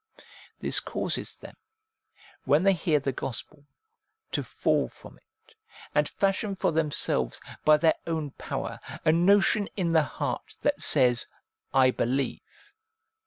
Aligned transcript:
This 0.57 0.79
causes 0.79 1.35
them, 1.35 1.53
when 2.45 2.63
they 2.63 2.73
hear 2.73 2.99
the 2.99 3.11
gospel, 3.11 3.67
to 4.31 4.43
fall 4.43 4.89
from 4.89 5.17
it, 5.19 5.53
and 5.93 6.09
fashion 6.09 6.55
for 6.55 6.71
themselves, 6.71 7.39
by 7.63 7.77
their 7.77 7.93
own 8.07 8.31
power, 8.31 8.79
a 9.05 9.11
notion 9.11 9.69
in 9.77 9.89
the 9.89 10.01
heart, 10.01 10.57
that 10.63 10.81
says:' 10.81 11.27
I 11.71 11.91
believe.' 11.91 12.41